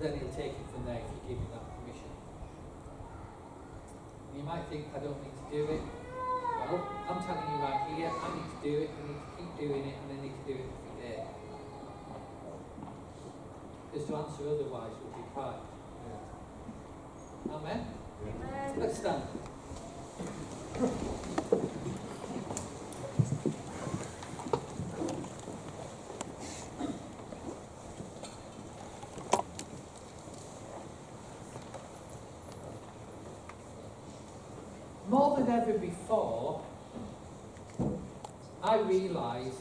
[0.00, 1.71] Then he'll take it from there if you give him that
[4.42, 5.80] you might think, I don't need to do it.
[6.66, 9.68] Well, I'm telling you right here, I need to do it, I need to keep
[9.68, 11.24] doing it, and I need to do it every day.
[13.92, 15.60] Because to answer otherwise would be pride.
[17.50, 17.86] Amen?
[18.78, 19.22] Let's stand.
[35.08, 36.62] More than ever before,
[38.64, 39.54] I realise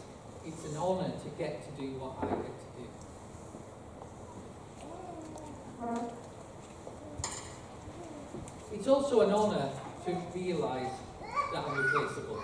[0.45, 2.85] it's an honour to get to do what I get to do.
[8.73, 9.71] It's also an honour
[10.05, 10.93] to realise
[11.51, 12.43] that I'm replaceable.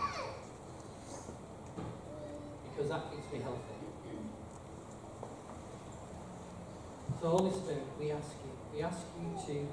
[2.65, 3.77] Because that keeps me healthy.
[7.21, 9.67] So Holy Spirit, we ask you, we ask you to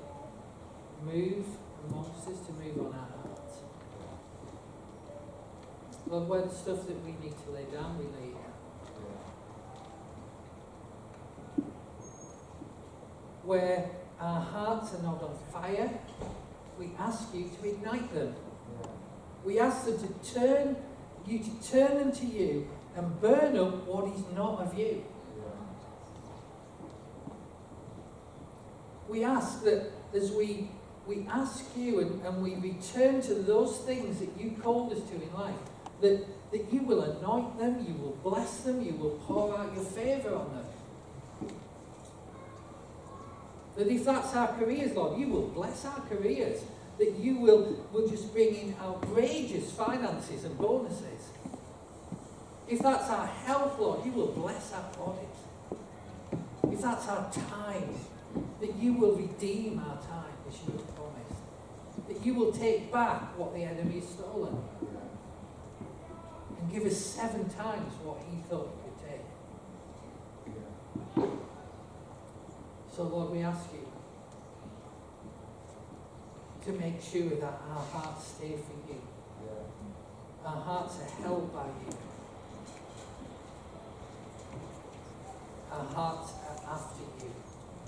[1.04, 1.46] move
[1.88, 3.23] amongst us, to move on our
[6.06, 8.52] where the stuff that we need to lay down, we lay down.
[13.42, 13.90] Where
[14.20, 15.90] our hearts are not on fire,
[16.78, 18.34] we ask you to ignite them.
[19.44, 20.76] We ask them to turn
[21.26, 25.04] you to turn them to you and burn up what is not of you.
[29.08, 30.68] We ask that as we
[31.06, 35.14] we ask you and, and we return to those things that you called us to
[35.14, 35.54] in life,
[36.04, 39.84] that, that you will anoint them, you will bless them, you will pour out your
[39.84, 41.54] favour on them.
[43.76, 46.62] That if that's our careers, Lord, you will bless our careers.
[46.98, 51.30] That you will, will just bring in outrageous finances and bonuses.
[52.68, 55.26] If that's our health, Lord, you will bless our bodies.
[56.70, 57.94] If that's our time,
[58.60, 62.08] that you will redeem our time as you have promised.
[62.08, 64.62] That you will take back what the enemy has stolen.
[66.60, 69.26] And give us seven times what he thought he could take.
[72.94, 73.86] So, Lord, we ask you
[76.64, 79.00] to make sure that our hearts stay for you.
[80.44, 81.96] Our hearts are held by you.
[85.72, 87.32] Our hearts are after you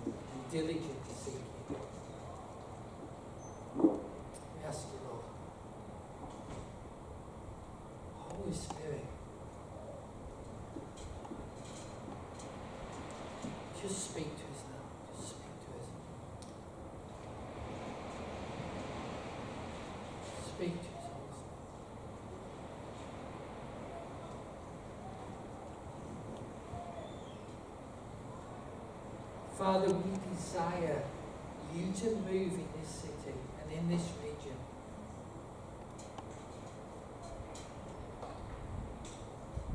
[0.05, 1.77] and diligently seek you.
[3.77, 5.25] We ask you, Lord.
[8.29, 9.05] Holy Spirit,
[13.81, 14.85] just speak to us now.
[15.15, 15.89] Just speak to us.
[20.49, 21.57] Speak to us, Holy Spirit.
[29.67, 31.03] Father, we desire
[31.75, 34.57] you to move in this city and in this region.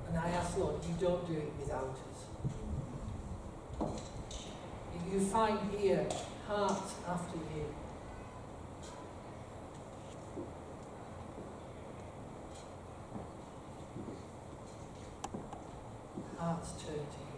[0.07, 3.89] And I ask, Lord, you don't do it without us.
[5.11, 6.07] You find here
[6.47, 7.65] hearts after you.
[16.37, 17.31] Hearts turn to you.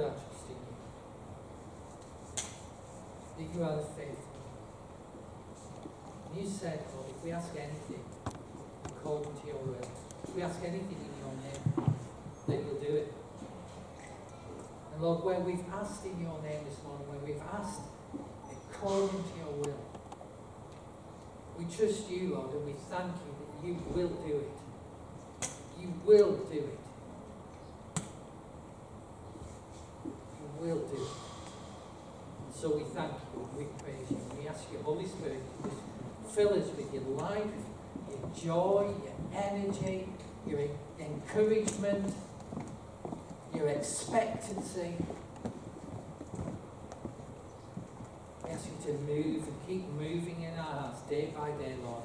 [0.00, 0.56] Our trust in
[3.56, 3.64] you.
[3.64, 4.40] Are the faithful.
[6.34, 8.04] You said, Lord, if we ask anything
[8.86, 9.88] according to your will,
[10.24, 11.96] if we ask anything in your name,
[12.48, 13.12] that you'll do it.
[14.94, 17.82] And Lord, where we've asked in your name this morning, where we've asked
[18.70, 19.80] according to your will,
[21.58, 25.48] we trust you, Lord, and we thank you that you will do it.
[25.80, 26.78] You will do it.
[30.40, 31.08] You will do it.
[32.46, 34.16] And so we thank you and we praise you.
[34.30, 35.82] And we ask you, Holy Spirit, to just
[36.34, 37.44] fill us with your life,
[38.08, 40.08] your joy, your energy,
[40.46, 40.60] your
[40.98, 42.14] encouragement,
[43.54, 44.94] your expectancy.
[48.44, 52.04] We ask you to move and keep moving in our hearts day by day, Lord,